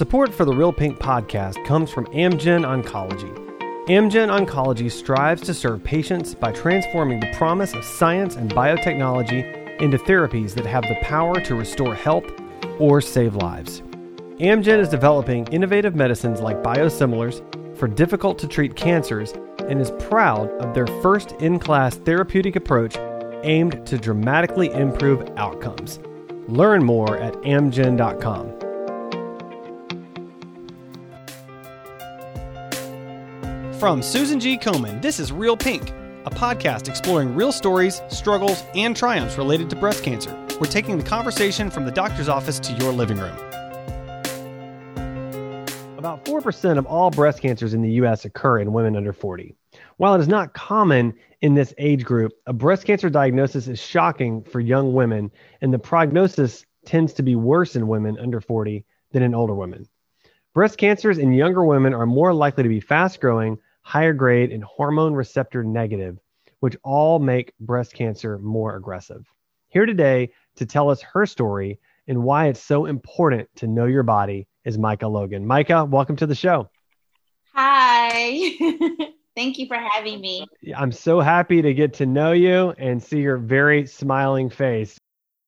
[0.00, 3.36] Support for the Real Pink podcast comes from Amgen Oncology.
[3.86, 9.98] Amgen Oncology strives to serve patients by transforming the promise of science and biotechnology into
[9.98, 12.24] therapies that have the power to restore health
[12.78, 13.82] or save lives.
[14.38, 17.42] Amgen is developing innovative medicines like biosimilars
[17.76, 19.34] for difficult to treat cancers
[19.68, 22.96] and is proud of their first in class therapeutic approach
[23.42, 26.00] aimed to dramatically improve outcomes.
[26.48, 28.59] Learn more at amgen.com.
[33.80, 34.58] From Susan G.
[34.58, 35.88] Komen, this is Real Pink,
[36.26, 40.36] a podcast exploring real stories, struggles, and triumphs related to breast cancer.
[40.60, 43.34] We're taking the conversation from the doctor's office to your living room.
[45.96, 48.26] About 4% of all breast cancers in the U.S.
[48.26, 49.56] occur in women under 40.
[49.96, 54.42] While it is not common in this age group, a breast cancer diagnosis is shocking
[54.42, 55.30] for young women,
[55.62, 59.88] and the prognosis tends to be worse in women under 40 than in older women.
[60.52, 63.56] Breast cancers in younger women are more likely to be fast growing,
[63.90, 66.16] higher grade, and hormone receptor negative,
[66.60, 69.26] which all make breast cancer more aggressive.
[69.66, 74.04] Here today to tell us her story and why it's so important to know your
[74.04, 75.44] body is Micah Logan.
[75.44, 76.70] Micah, welcome to the show.
[77.52, 78.52] Hi.
[79.34, 80.46] Thank you for having me.
[80.76, 85.00] I'm so happy to get to know you and see your very smiling face.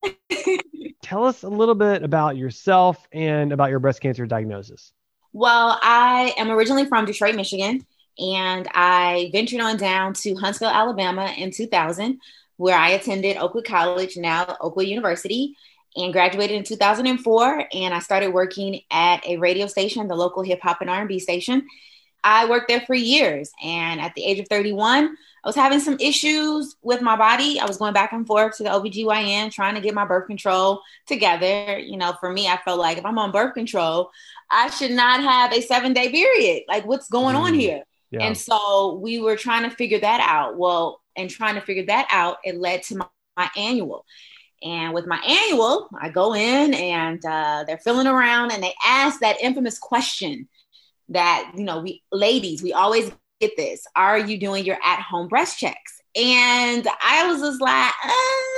[1.05, 4.93] Tell us a little bit about yourself and about your breast cancer diagnosis.
[5.33, 7.87] Well, I am originally from Detroit, Michigan,
[8.19, 12.21] and I ventured on down to Huntsville, Alabama in 2000,
[12.57, 15.57] where I attended Oakwood College, now Oakwood University,
[15.97, 17.69] and graduated in 2004.
[17.73, 21.67] And I started working at a radio station, the local hip hop and R&B station.
[22.25, 25.97] I worked there for years, and at the age of 31, I was having some
[25.99, 27.59] issues with my body.
[27.59, 30.83] I was going back and forth to the OBGYN trying to get my birth control
[31.09, 31.79] together.
[31.79, 34.13] You know, for me, I felt like if I'm on birth control,
[34.49, 36.63] I should not have a seven day period.
[36.69, 37.41] Like, what's going mm.
[37.41, 37.83] on here?
[38.13, 38.25] Yeah.
[38.27, 40.59] And so we were trying to figure that out.
[40.59, 43.07] Well, and trying to figure that out, it led to my,
[43.37, 44.05] my annual.
[44.63, 49.21] And with my annual, I go in and uh, they're filling around and they ask
[49.21, 50.49] that infamous question
[51.09, 53.85] that, you know, we ladies, we always get this.
[53.97, 56.01] Are you doing your at home breast checks?
[56.15, 58.52] And I was just like, uh,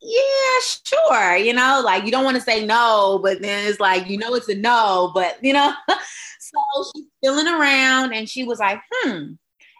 [0.00, 1.36] yeah, sure.
[1.36, 4.34] You know, like you don't want to say no, but then it's like, you know,
[4.34, 9.32] it's a no, but you know, so she's feeling around and she was like, hmm.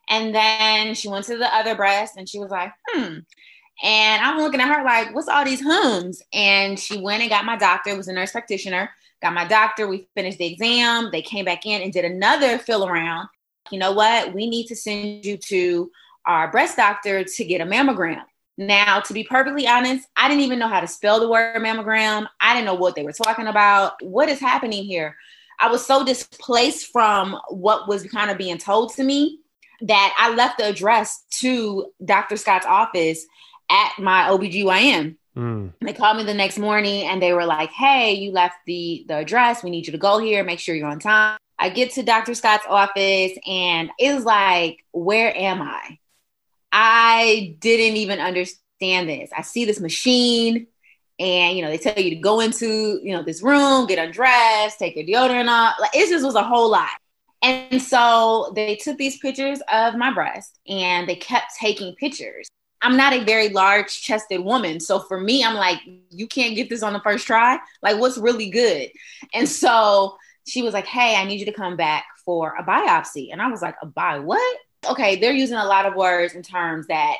[0.08, 3.18] And then she went to the other breast and she was like, hmm.
[3.82, 6.22] And I'm looking at her like, what's all these hums?
[6.32, 9.88] And she went and got my doctor, was a nurse practitioner, got my doctor.
[9.88, 11.10] We finished the exam.
[11.10, 13.28] They came back in and did another fill around.
[13.70, 14.32] You know what?
[14.32, 15.90] We need to send you to
[16.26, 18.22] our breast doctor to get a mammogram.
[18.56, 22.26] Now, to be perfectly honest, I didn't even know how to spell the word mammogram.
[22.40, 23.94] I didn't know what they were talking about.
[24.02, 25.16] What is happening here?
[25.58, 29.40] I was so displaced from what was kind of being told to me
[29.82, 32.36] that I left the address to Dr.
[32.36, 33.26] Scott's office
[33.70, 35.16] at my OBGYN.
[35.36, 35.72] Mm.
[35.80, 39.18] They called me the next morning and they were like, Hey, you left the, the
[39.18, 39.64] address.
[39.64, 40.44] We need you to go here.
[40.44, 41.38] Make sure you're on time.
[41.58, 42.34] I get to Dr.
[42.34, 45.98] Scott's office and it was like, Where am I?
[46.76, 49.30] I didn't even understand this.
[49.34, 50.66] I see this machine
[51.20, 54.80] and you know they tell you to go into you know this room get undressed
[54.80, 55.76] take your deodorant off.
[55.80, 56.90] Like it just was a whole lot.
[57.42, 62.48] And so they took these pictures of my breast and they kept taking pictures.
[62.82, 64.80] I'm not a very large chested woman.
[64.80, 65.78] So for me i'm like
[66.10, 67.56] you can't get this on the first try.
[67.82, 68.88] Like what's really good?
[69.32, 73.28] And so she was like hey i need you to come back for a biopsy.
[73.30, 76.44] And i was like a bi what okay they're using a lot of words and
[76.44, 77.16] terms that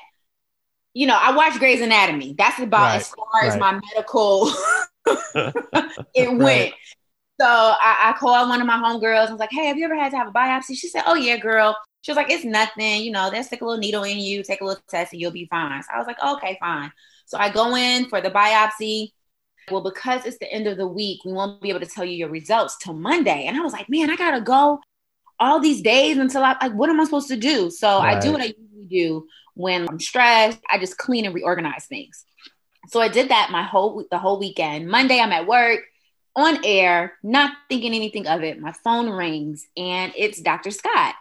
[0.95, 2.35] you know, I watch Grey's Anatomy.
[2.39, 3.49] That's about right, as far right.
[3.49, 4.49] as my medical
[6.15, 6.41] it went.
[6.41, 6.75] Right.
[7.41, 9.27] So I, I, called one of my homegirls.
[9.27, 11.17] I was like, "Hey, have you ever had to have a biopsy?" She said, "Oh
[11.17, 13.03] yeah, girl." She was like, "It's nothing.
[13.03, 15.33] You know, they'll stick a little needle in you, take a little test, and you'll
[15.33, 16.93] be fine." So I was like, "Okay, fine."
[17.27, 19.09] So I go in for the biopsy.
[19.71, 22.15] Well, because it's the end of the week, we won't be able to tell you
[22.15, 23.47] your results till Monday.
[23.47, 24.78] And I was like, "Man, I gotta go
[25.41, 28.33] all these days until I like, what am I supposed to do?" So I do
[28.33, 32.25] what I usually do when I'm stressed, I just clean and reorganize things.
[32.89, 34.89] So I did that my whole the whole weekend.
[34.89, 35.81] Monday I'm at work
[36.36, 38.60] on air, not thinking anything of it.
[38.60, 40.71] My phone rings and it's Dr.
[40.71, 41.15] Scott.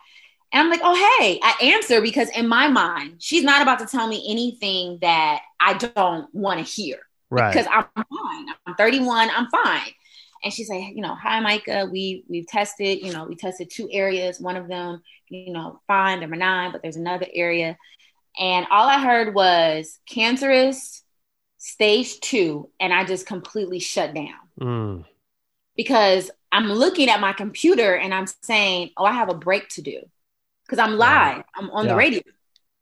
[0.51, 3.86] And I'm like, oh, hey, I answer because in my mind, she's not about to
[3.86, 6.98] tell me anything that I don't want to hear.
[7.31, 7.51] Right.
[7.51, 8.45] Because I'm fine.
[8.68, 9.30] I'm 31.
[9.36, 9.94] I'm fine.
[10.44, 11.88] And she's like, you know, hi, Micah.
[11.92, 14.40] We we've tested, you know, we tested two areas.
[14.42, 17.78] One of them, you know, fine, they're benign, but there's another area
[18.40, 21.04] and all I heard was cancerous
[21.60, 24.34] stage two, and I just completely shut down.
[24.60, 25.06] Mm.
[25.75, 29.81] because I'm looking at my computer and I'm saying, "Oh, I have a break to
[29.81, 30.01] do,"
[30.66, 31.44] because I'm live.
[31.56, 31.92] I'm on Yeah.
[31.92, 32.22] the radio,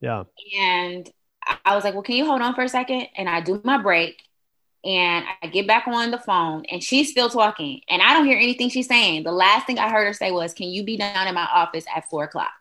[0.02, 0.24] Yeah.
[0.58, 1.10] and
[1.66, 3.08] I was like, "Well, can you hold on for a second?
[3.16, 4.22] And I do my break,
[4.84, 8.38] and I get back on the phone, and she's still talking, and I don't hear
[8.38, 9.24] anything she's saying.
[9.24, 11.86] The last thing I heard her say was, "Can you be down in my office
[11.96, 12.52] at four o'clock?"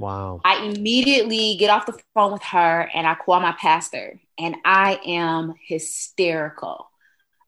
[0.00, 0.40] Wow.
[0.44, 4.98] I immediately get off the phone with her and I call my pastor and I
[5.04, 6.88] am hysterical.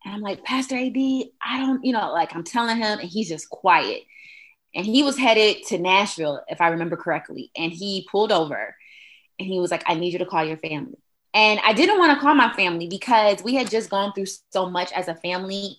[0.05, 3.31] And I'm like, Pastor AD, I don't, you know, like I'm telling him and he's
[3.31, 4.03] just quiet.
[4.75, 7.51] And he was headed to Nashville, if I remember correctly.
[7.57, 8.77] And he pulled over
[9.39, 11.02] and he was like, I need you to call your family.
[11.35, 14.69] And I didn't want to call my family because we had just gone through so
[14.69, 15.79] much as a family.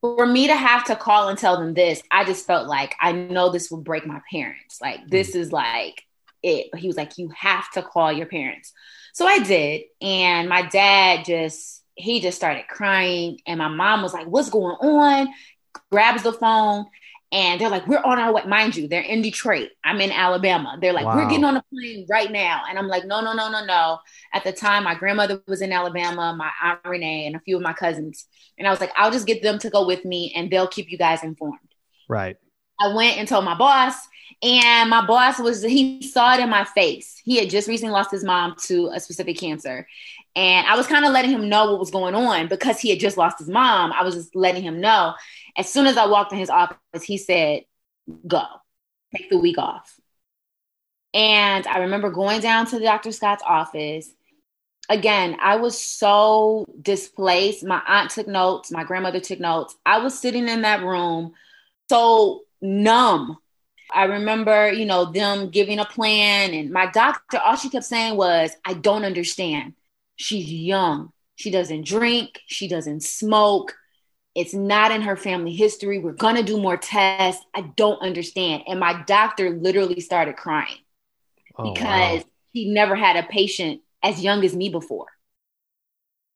[0.00, 3.12] For me to have to call and tell them this, I just felt like I
[3.12, 4.80] know this will break my parents.
[4.80, 5.10] Like, mm.
[5.10, 6.02] this is like
[6.42, 6.68] it.
[6.70, 8.72] But he was like, You have to call your parents.
[9.14, 9.82] So I did.
[10.00, 13.40] And my dad just, he just started crying.
[13.46, 15.28] And my mom was like, What's going on?
[15.90, 16.86] Grabs the phone.
[17.32, 18.42] And they're like, We're on our way.
[18.46, 19.70] Mind you, they're in Detroit.
[19.84, 20.78] I'm in Alabama.
[20.80, 22.62] They're like, We're getting on a plane right now.
[22.68, 23.98] And I'm like, No, no, no, no, no.
[24.32, 27.62] At the time, my grandmother was in Alabama, my aunt Renee, and a few of
[27.62, 28.26] my cousins.
[28.58, 30.90] And I was like, I'll just get them to go with me and they'll keep
[30.90, 31.58] you guys informed.
[32.08, 32.36] Right.
[32.80, 33.94] I went and told my boss,
[34.42, 37.20] and my boss was he saw it in my face.
[37.24, 39.86] He had just recently lost his mom to a specific cancer.
[40.36, 43.00] And I was kind of letting him know what was going on because he had
[43.00, 43.90] just lost his mom.
[43.92, 45.14] I was just letting him know.
[45.56, 47.64] As soon as I walked in his office, he said,
[48.26, 48.44] Go,
[49.16, 49.98] take the week off.
[51.14, 53.12] And I remember going down to Dr.
[53.12, 54.10] Scott's office.
[54.90, 57.64] Again, I was so displaced.
[57.64, 59.74] My aunt took notes, my grandmother took notes.
[59.86, 61.32] I was sitting in that room
[61.88, 63.38] so numb.
[63.90, 68.16] I remember, you know, them giving a plan, and my doctor, all she kept saying
[68.16, 69.74] was, I don't understand.
[70.16, 71.12] She's young.
[71.36, 72.40] She doesn't drink.
[72.46, 73.74] She doesn't smoke.
[74.34, 75.98] It's not in her family history.
[75.98, 77.44] We're going to do more tests.
[77.54, 78.64] I don't understand.
[78.66, 80.76] And my doctor literally started crying
[81.58, 82.30] Oh, because wow.
[82.52, 85.06] he never had a patient as young as me before.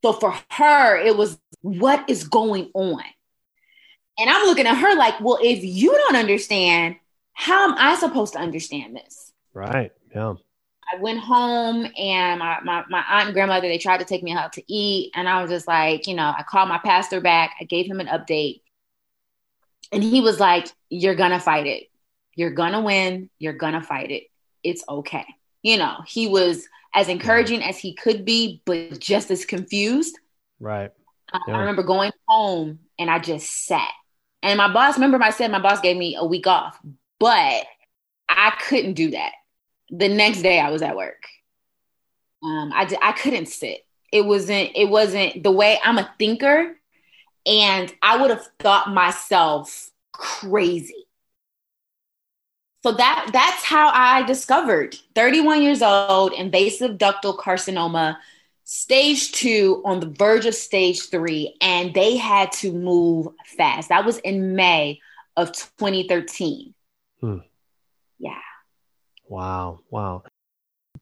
[0.03, 3.03] So for her, it was, what is going on?
[4.19, 6.97] And I'm looking at her like, well, if you don't understand,
[7.33, 9.33] how am I supposed to understand this?
[9.53, 9.93] Right.
[10.15, 10.35] Yeah.
[10.93, 14.33] I went home and my, my, my aunt and grandmother, they tried to take me
[14.33, 15.13] out to eat.
[15.15, 17.57] And I was just like, you know, I called my pastor back.
[17.61, 18.63] I gave him an update.
[19.93, 21.85] And he was like, you're going to fight it.
[22.35, 23.29] You're going to win.
[23.39, 24.25] You're going to fight it.
[24.63, 25.25] It's okay.
[25.63, 30.19] You know, he was as encouraging as he could be, but just as confused.
[30.59, 30.91] Right.
[31.33, 31.57] I- Yeah.
[31.57, 33.91] I remember going home and I just sat.
[34.43, 36.79] And my boss, remember I said my boss gave me a week off,
[37.19, 37.65] but
[38.29, 39.33] I couldn't do that.
[39.91, 41.23] The next day I was at work.
[42.43, 43.85] Um, I, I couldn't sit.
[44.13, 46.77] It wasn't, it wasn't the way I'm a thinker
[47.47, 51.07] and I would have thought myself crazy.
[52.83, 58.17] So that that's how I discovered 31 years old, invasive ductal carcinoma,
[58.65, 63.91] stage two on the verge of stage three, and they had to move fast.
[63.91, 65.01] That was in May
[65.37, 66.75] of 2013.
[67.21, 67.39] Hmm.
[68.19, 68.39] Yeah.
[69.31, 69.79] Wow.
[69.91, 70.25] Wow.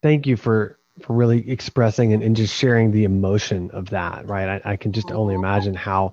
[0.03, 4.29] Thank you for for really expressing and, and just sharing the emotion of that.
[4.29, 4.61] Right.
[4.65, 6.13] I, I can just only imagine how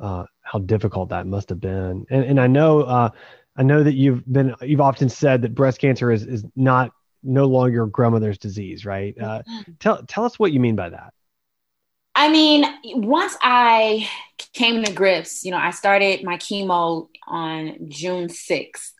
[0.00, 2.04] uh, how difficult that must have been.
[2.10, 3.10] And and I know uh,
[3.56, 6.90] I know that you've been you've often said that breast cancer is is not
[7.22, 8.84] no longer grandmother's disease.
[8.84, 9.16] Right.
[9.18, 9.42] Uh,
[9.78, 11.14] tell tell us what you mean by that.
[12.16, 14.10] I mean, once I
[14.52, 18.90] came to grips, you know, I started my chemo on June 6th.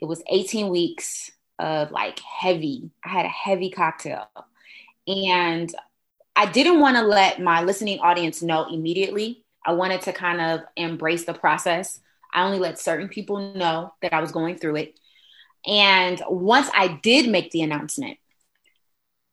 [0.00, 2.90] It was 18 weeks of like heavy.
[3.04, 4.28] I had a heavy cocktail.
[5.06, 5.74] And
[6.36, 9.44] I didn't want to let my listening audience know immediately.
[9.64, 12.00] I wanted to kind of embrace the process.
[12.32, 14.98] I only let certain people know that I was going through it.
[15.66, 18.18] And once I did make the announcement,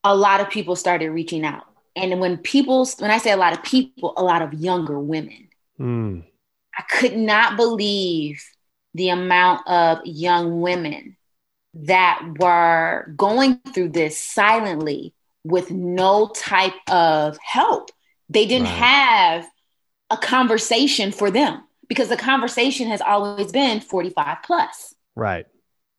[0.04, 1.64] a lot of people started reaching out.
[1.96, 5.46] And when people, when I say a lot of people, a lot of younger women,
[5.78, 6.20] Hmm.
[6.78, 8.44] I could not believe
[8.94, 11.18] the amount of young women
[11.76, 15.14] that were going through this silently
[15.44, 17.92] with no type of help.
[18.30, 18.78] They didn't Right.
[18.78, 19.48] have
[20.10, 24.96] a conversation for them because the conversation has always been 45 plus.
[25.16, 25.46] Right.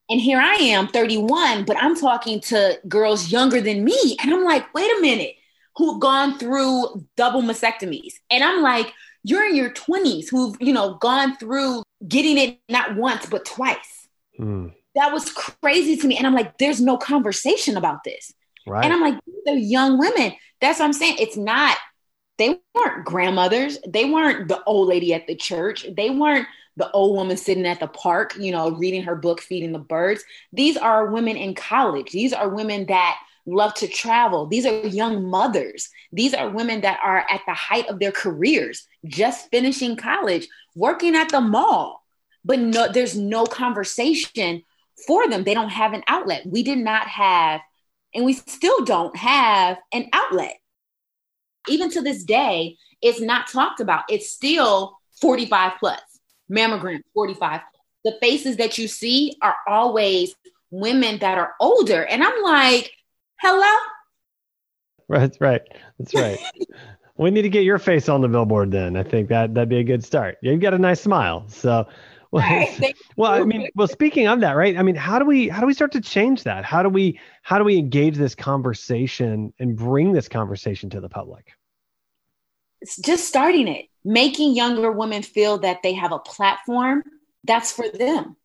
[0.09, 4.17] And here I am, 31, but I'm talking to girls younger than me.
[4.23, 5.35] And I'm like, wait a minute,
[5.77, 8.15] who've gone through double mastectomies.
[8.31, 8.93] And I'm like,
[9.25, 14.09] you're in your 20s who've, you know, gone through getting it not once, but twice.
[14.37, 14.69] Hmm.
[14.97, 16.19] That was crazy to me.
[16.19, 18.33] And I'm like, there's no conversation about this.
[18.67, 18.85] Right.
[18.85, 20.33] And I'm like, they're young women.
[20.61, 21.17] That's what I'm saying.
[21.21, 21.77] It's not
[22.39, 23.79] they weren't grandmothers.
[23.87, 25.87] They weren't the old lady at the church.
[25.97, 29.73] They weren't the old woman sitting at the park, you know, reading her book, feeding
[29.73, 30.23] the birds.
[30.53, 32.13] These are women in college.
[32.13, 34.47] These are women that love to travel.
[34.47, 35.89] These are young mothers.
[36.13, 41.15] These are women that are at the height of their careers, just finishing college, working
[41.15, 42.05] at the mall.
[42.45, 44.63] But no, there's no conversation
[45.07, 45.45] for them.
[45.45, 46.47] They don't have an outlet.
[46.47, 47.61] We did not have,
[48.15, 50.59] and we still don't have an outlet.
[51.69, 54.05] Even to this day, it's not talked about.
[54.09, 56.01] It's still 45 plus,
[56.51, 57.61] mammogram 45.
[58.05, 60.35] The faces that you see are always
[60.71, 62.05] women that are older.
[62.05, 62.93] And I'm like,
[63.41, 63.79] hello?
[65.09, 65.63] Right, that's right.
[65.99, 66.39] That's right.
[67.17, 68.97] we need to get your face on the billboard then.
[68.97, 70.39] I think that that'd be a good start.
[70.43, 71.45] You've got a nice smile.
[71.49, 71.87] So
[72.33, 74.77] well, right, well, I mean, well, speaking of that, right?
[74.77, 76.65] I mean, how do we how do we start to change that?
[76.65, 81.09] How do we how do we engage this conversation and bring this conversation to the
[81.09, 81.53] public?
[82.81, 87.05] It's just starting it, making younger women feel that they have a platform
[87.45, 88.37] that's for them,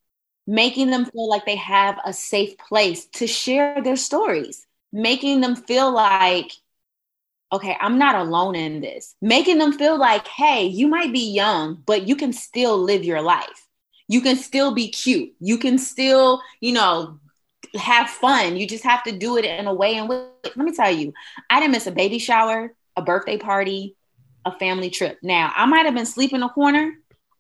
[0.46, 5.56] making them feel like they have a safe place to share their stories, making them
[5.56, 6.52] feel like
[7.54, 9.14] okay, I'm not alone in this.
[9.22, 13.22] Making them feel like, hey, you might be young, but you can still live your
[13.22, 13.68] life
[14.12, 15.32] you can still be cute.
[15.39, 17.18] You can still, you know,
[17.75, 18.58] have fun.
[18.58, 19.96] You just have to do it in a way.
[19.96, 21.13] And let me tell you,
[21.50, 23.96] I didn't miss a baby shower, a birthday party,
[24.44, 25.18] a family trip.
[25.24, 26.91] Now, I might have been sleeping in a corner.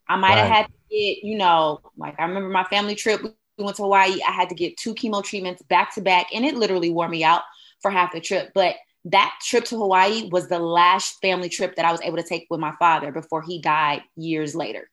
[0.07, 0.37] I might right.
[0.37, 3.21] have had to get, you know, like I remember my family trip.
[3.21, 4.21] We went to Hawaii.
[4.25, 7.25] I had to get two chemo treatments back to back, and it literally wore me
[7.25, 7.41] out
[7.81, 8.51] for half the trip.
[8.55, 8.75] But
[9.05, 12.47] that trip to Hawaii was the last family trip that I was able to take
[12.49, 14.90] with my father before he died years later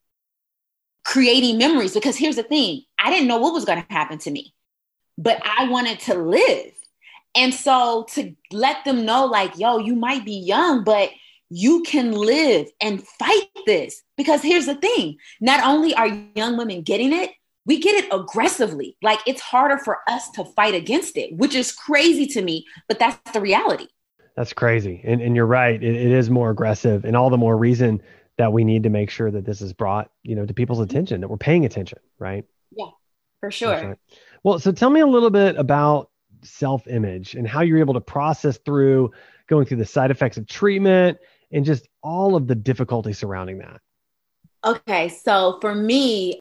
[1.08, 4.30] creating memories because here's the thing I didn't know what was going to happen to
[4.30, 4.52] me,
[5.16, 6.72] but I wanted to live.
[7.34, 11.10] And so to let them know, like, yo, you might be young, but
[11.48, 14.02] you can live and fight this.
[14.18, 17.30] Because here's the thing not only are young women getting it,
[17.64, 18.98] we get it aggressively.
[19.00, 22.98] Like it's harder for us to fight against it, which is crazy to me, but
[22.98, 23.86] that's the reality.
[24.36, 25.00] That's crazy.
[25.04, 25.82] And, and you're right.
[25.82, 27.04] It, it is more aggressive.
[27.04, 28.02] And all the more reason
[28.38, 30.90] that we need to make sure that this is brought, you know, to people's mm-hmm.
[30.90, 32.44] attention, that we're paying attention, right?
[32.70, 32.90] Yeah,
[33.40, 33.88] for sure.
[33.88, 33.98] Right.
[34.44, 36.10] Well, so tell me a little bit about
[36.42, 39.10] self-image and how you're able to process through
[39.48, 41.18] going through the side effects of treatment
[41.50, 43.80] and just all of the difficulty surrounding that.
[44.64, 46.40] Okay, so for me,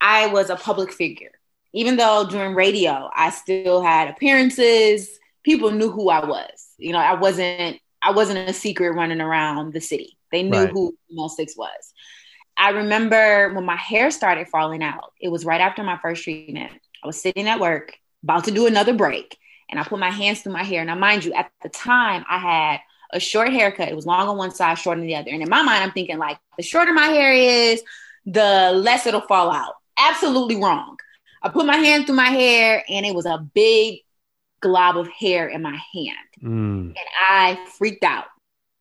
[0.00, 1.32] I was a public figure.
[1.72, 6.74] Even though during radio, I still had appearances, people knew who I was.
[6.78, 10.16] You know, I wasn't I wasn't a secret running around the city.
[10.36, 10.70] They knew right.
[10.70, 11.94] who Mel Six was.
[12.58, 16.72] I remember when my hair started falling out, it was right after my first treatment.
[17.02, 19.38] I was sitting at work, about to do another break,
[19.70, 20.84] and I put my hands through my hair.
[20.84, 22.80] Now, mind you, at the time, I had
[23.12, 23.88] a short haircut.
[23.88, 25.30] It was long on one side, short on the other.
[25.30, 27.82] And in my mind, I'm thinking, like, the shorter my hair is,
[28.26, 29.74] the less it'll fall out.
[29.98, 30.98] Absolutely wrong.
[31.42, 34.00] I put my hand through my hair, and it was a big
[34.60, 36.28] glob of hair in my hand.
[36.42, 36.86] Mm.
[36.88, 38.26] And I freaked out.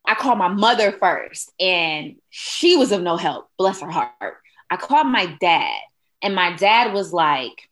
[0.08, 4.38] I called my mother first, and she was of no help, bless her heart.
[4.70, 5.80] I called my dad,
[6.22, 7.70] and my dad was like,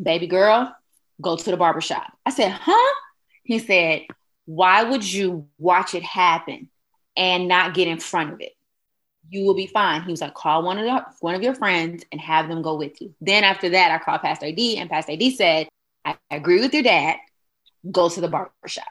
[0.00, 0.74] Baby girl,
[1.20, 2.16] go to the barbershop.
[2.24, 2.94] I said, Huh?
[3.44, 4.02] He said,
[4.46, 6.68] Why would you watch it happen
[7.16, 8.52] and not get in front of it?
[9.28, 10.02] You will be fine.
[10.02, 12.76] He was like, Call one of, the, one of your friends and have them go
[12.76, 13.14] with you.
[13.20, 15.68] Then after that, I called Pastor AD, and Pastor AD said,
[16.04, 17.16] I agree with your dad.
[17.90, 18.86] Go to the barbershop.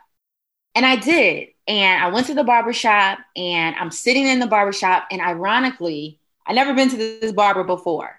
[0.79, 1.49] And I did.
[1.67, 5.07] And I went to the barbershop and I'm sitting in the barbershop.
[5.11, 8.17] And ironically, I never been to this barber before.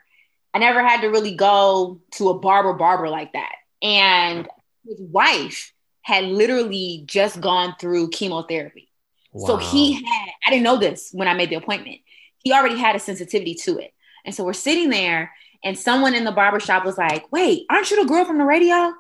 [0.53, 3.55] I never had to really go to a barber barber like that.
[3.81, 4.47] And
[4.87, 8.91] his wife had literally just gone through chemotherapy.
[9.33, 9.47] Wow.
[9.47, 12.01] So he had, I didn't know this when I made the appointment.
[12.41, 13.95] He already had a sensitivity to it.
[14.27, 15.33] And so we're sitting there,
[15.65, 18.93] and someone in the barbershop was like, Wait, aren't you the girl from the radio?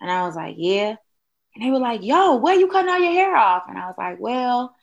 [0.00, 0.96] And I was like, Yeah.
[1.56, 3.62] And they were like, yo, where you cutting all your hair off?
[3.66, 4.76] And I was like, well,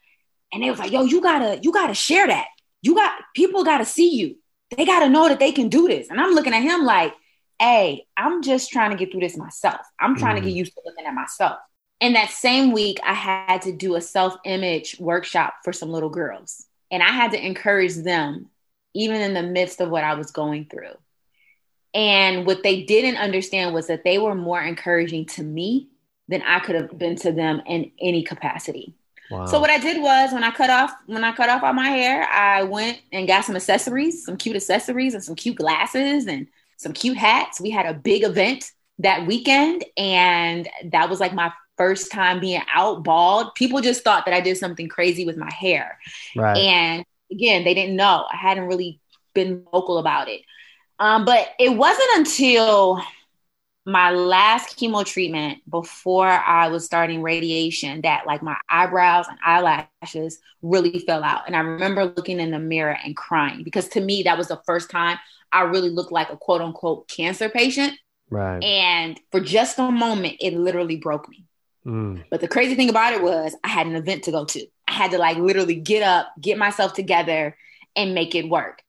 [0.52, 2.48] and they was like, yo, you gotta, you gotta share that.
[2.82, 4.38] You got people gotta see you.
[4.76, 6.10] They gotta know that they can do this.
[6.10, 7.14] And I'm looking at him like,
[7.60, 9.82] hey, I'm just trying to get through this myself.
[10.00, 10.46] I'm trying mm-hmm.
[10.46, 11.60] to get used to looking at myself.
[12.02, 16.10] And that same week, I had to do a self image workshop for some little
[16.10, 16.66] girls.
[16.90, 18.50] And I had to encourage them,
[18.96, 20.98] even in the midst of what I was going through.
[21.94, 25.90] And what they didn't understand was that they were more encouraging to me
[26.28, 28.96] than I could have been to them in any capacity.
[29.30, 29.46] Wow.
[29.46, 31.90] So what I did was when I cut off when I cut off all my
[31.90, 36.48] hair, I went and got some accessories, some cute accessories and some cute glasses and
[36.78, 37.60] some cute hats.
[37.60, 42.62] We had a big event that weekend and that was like my first time being
[42.74, 45.98] out bald, people just thought that I did something crazy with my hair.
[46.36, 46.58] Right.
[46.58, 48.26] And again, they didn't know.
[48.32, 49.00] I hadn't really
[49.34, 50.42] been vocal about it.
[51.00, 53.02] Um, but it wasn't until
[53.86, 60.40] my last chemo treatment before I was starting radiation that like my eyebrows and eyelashes
[60.62, 61.42] really fell out.
[61.48, 64.62] And I remember looking in the mirror and crying because to me, that was the
[64.66, 65.18] first time
[65.52, 67.94] I really looked like a quote unquote cancer patient.
[68.30, 68.64] Right.
[68.64, 71.46] And for just a moment, it literally broke me.
[71.86, 72.24] Mm.
[72.30, 74.66] But the crazy thing about it was I had an event to go to.
[74.88, 77.58] I had to like literally get up, get myself together,
[77.98, 78.82] and make it work.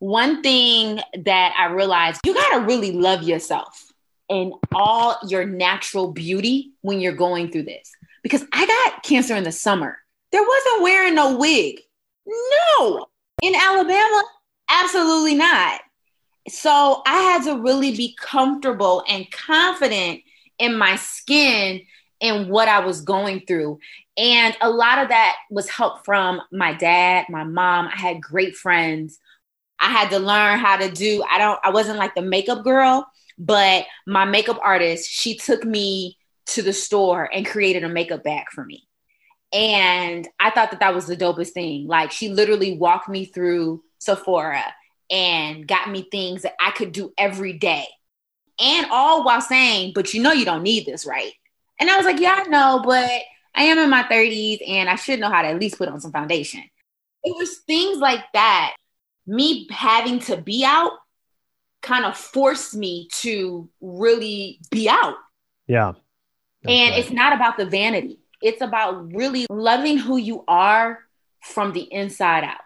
[0.00, 3.91] One thing that I realized you got to really love yourself
[4.32, 7.92] and all your natural beauty when you're going through this.
[8.22, 9.98] Because I got cancer in the summer.
[10.30, 11.80] There wasn't wearing no wig.
[12.26, 13.06] No.
[13.42, 14.22] In Alabama,
[14.70, 15.80] absolutely not.
[16.48, 20.22] So I had to really be comfortable and confident
[20.58, 21.82] in my skin
[22.22, 23.80] and what I was going through.
[24.16, 27.88] And a lot of that was help from my dad, my mom.
[27.88, 29.18] I had great friends.
[29.78, 33.06] I had to learn how to do, I don't, I wasn't like the makeup girl,
[33.42, 38.46] but my makeup artist, she took me to the store and created a makeup bag
[38.52, 38.86] for me.
[39.52, 41.88] And I thought that that was the dopest thing.
[41.88, 44.62] Like she literally walked me through Sephora
[45.10, 47.86] and got me things that I could do every day.
[48.60, 51.32] And all while saying, but you know, you don't need this, right?
[51.80, 53.10] And I was like, yeah, I know, but
[53.54, 56.00] I am in my 30s and I should know how to at least put on
[56.00, 56.62] some foundation.
[57.24, 58.76] It was things like that.
[59.26, 60.92] Me having to be out
[61.82, 65.16] kind of forced me to really be out.
[65.66, 65.92] Yeah.
[66.64, 66.98] and right.
[66.98, 71.00] it's not about the vanity, it's about really loving who you are
[71.40, 72.60] from the inside out.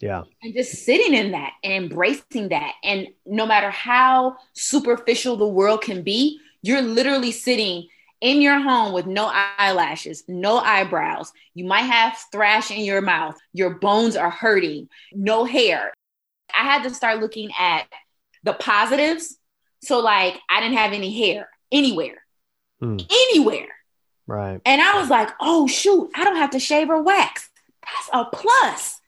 [0.00, 0.24] Yeah.
[0.42, 2.72] And just sitting in that and embracing that.
[2.82, 7.86] And no matter how superficial the world can be, you're literally sitting
[8.20, 11.32] in your home with no eyelashes, no eyebrows.
[11.54, 13.36] You might have thrush in your mouth.
[13.52, 15.92] Your bones are hurting, no hair.
[16.54, 17.86] I had to start looking at
[18.42, 19.36] the positives.
[19.82, 22.22] So like I didn't have any hair anywhere.
[22.80, 22.98] Hmm.
[23.10, 23.68] Anywhere.
[24.26, 24.60] Right.
[24.64, 27.48] And I was like, oh shoot, I don't have to shave or wax.
[27.82, 29.00] That's a plus.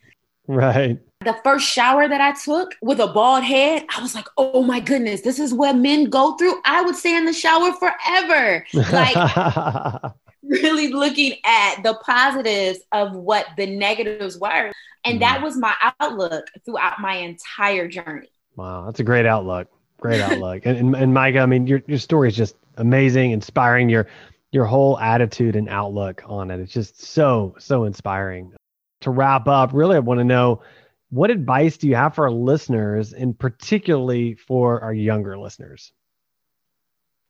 [0.47, 0.99] Right.
[1.20, 4.81] The first shower that I took with a bald head, I was like, oh my
[4.81, 6.61] goodness, this is what men go through.
[6.64, 8.66] I would stay in the shower forever.
[8.75, 14.73] Like really looking at the positives of what the negatives were.
[15.05, 18.29] And that was my outlook throughout my entire journey.
[18.57, 19.69] Wow, that's a great outlook.
[20.01, 20.62] Great outlook.
[20.67, 23.88] and, and, and Micah, I mean, your your story is just amazing, inspiring.
[23.88, 24.07] Your
[24.53, 26.61] your whole attitude and outlook on it.
[26.61, 28.53] It's just so so inspiring.
[29.01, 30.62] To wrap up, really, I want to know
[31.11, 35.93] what advice do you have for our listeners, and particularly for our younger listeners.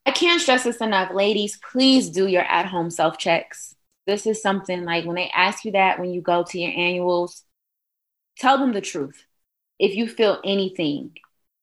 [0.07, 1.59] I can't stress this enough, ladies.
[1.73, 3.75] Please do your at home self checks.
[4.07, 7.43] This is something like when they ask you that when you go to your annuals,
[8.37, 9.25] tell them the truth
[9.79, 11.17] if you feel anything,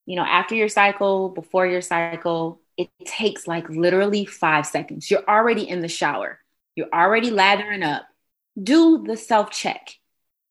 [0.05, 5.09] you know, after your cycle, before your cycle, it takes like literally five seconds.
[5.09, 6.39] You're already in the shower,
[6.75, 8.03] you're already lathering up.
[8.61, 9.95] Do the self check,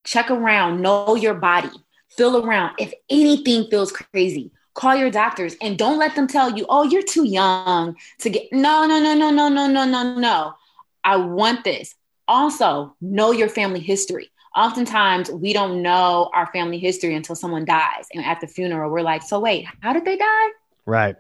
[0.05, 1.71] check around, know your body,
[2.17, 2.77] feel around.
[2.79, 7.03] If anything feels crazy, call your doctors and don't let them tell you, oh, you're
[7.03, 8.45] too young to get.
[8.53, 10.55] No, no, no, no, no, no, no, no, no.
[11.05, 11.95] I want this.
[12.29, 18.07] Also, know your family history oftentimes we don't know our family history until someone dies.
[18.13, 20.49] And at the funeral, we're like, so wait, how did they die?
[20.87, 21.17] Right.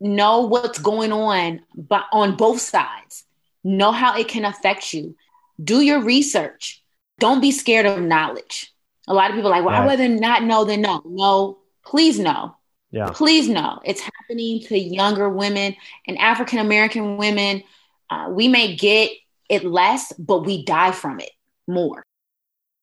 [0.00, 3.24] Know what's going on but on both sides.
[3.62, 5.16] Know how it can affect you.
[5.62, 6.82] Do your research.
[7.18, 8.72] Don't be scared of knowledge.
[9.06, 9.82] A lot of people are like, well, right.
[9.82, 11.02] I'd rather not know than know.
[11.04, 12.56] No, please know.
[12.90, 13.10] Yeah.
[13.12, 13.80] Please know.
[13.84, 15.74] It's happening to younger women
[16.06, 17.62] and African American women.
[18.10, 19.10] Uh, we may get
[19.48, 21.30] it less, but we die from it
[21.66, 22.04] more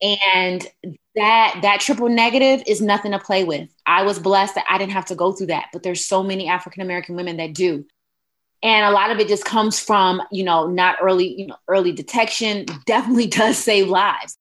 [0.01, 0.67] and
[1.15, 3.69] that that triple negative is nothing to play with.
[3.85, 6.47] I was blessed that i didn't have to go through that but there's so many
[6.47, 7.85] african american women that do.
[8.63, 11.91] And a lot of it just comes from you know not early you know early
[11.91, 14.37] detection definitely does save lives.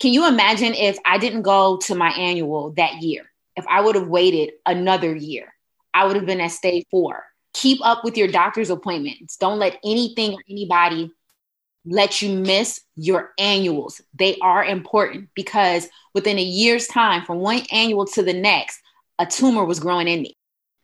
[0.00, 3.30] Can you imagine if i didn't go to my annual that year?
[3.56, 5.54] If i would have waited another year
[5.92, 7.24] i would have been at stage four.
[7.54, 9.36] Keep up with your doctor's appointments.
[9.36, 11.12] Don't let anything or anybody
[11.84, 14.00] let you miss your annuals.
[14.18, 18.80] They are important because within a year's time, from one annual to the next,
[19.18, 20.34] a tumor was growing in me.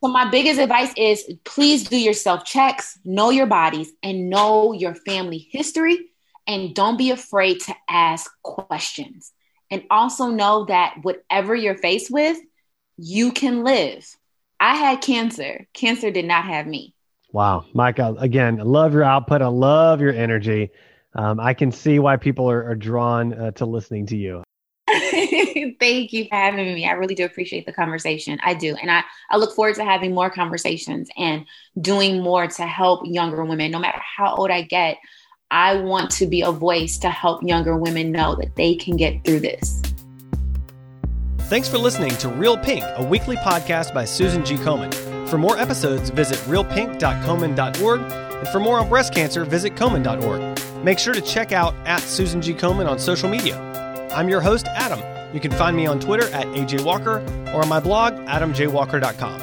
[0.02, 4.94] So, my biggest advice is please do yourself checks, know your bodies, and know your
[4.94, 6.06] family history.
[6.46, 9.32] And don't be afraid to ask questions.
[9.70, 12.38] And also know that whatever you're faced with,
[12.96, 14.04] you can live.
[14.58, 15.66] I had cancer.
[15.74, 16.94] Cancer did not have me.
[17.32, 19.42] Wow, Micah, again, I love your output.
[19.42, 20.70] I love your energy.
[21.14, 24.42] Um, I can see why people are, are drawn uh, to listening to you.
[25.80, 26.86] Thank you for having me.
[26.86, 28.38] I really do appreciate the conversation.
[28.42, 28.74] I do.
[28.80, 31.46] And I, I look forward to having more conversations and
[31.80, 33.70] doing more to help younger women.
[33.70, 34.98] No matter how old I get,
[35.50, 39.24] I want to be a voice to help younger women know that they can get
[39.24, 39.82] through this.
[41.50, 44.54] Thanks for listening to Real Pink, a weekly podcast by Susan G.
[44.54, 44.94] Komen.
[45.28, 48.00] For more episodes, visit realpink.komen.org.
[48.00, 50.49] And for more on breast cancer, visit komen.org.
[50.82, 52.54] Make sure to check out at Susan G.
[52.54, 53.58] Komen on social media.
[54.14, 55.00] I'm your host, Adam.
[55.34, 57.18] You can find me on Twitter at AJ Walker
[57.54, 59.40] or on my blog, adamjwalker.com.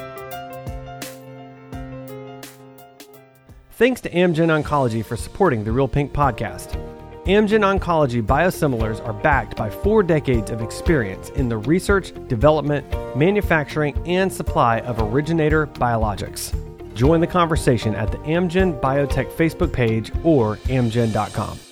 [3.71, 6.71] Thanks to Amgen Oncology for supporting the Real Pink podcast.
[7.26, 13.95] Amgen Oncology biosimilars are backed by four decades of experience in the research, development, manufacturing,
[14.08, 16.56] and supply of originator biologics.
[16.98, 21.67] Join the conversation at the Amgen Biotech Facebook page or amgen.com.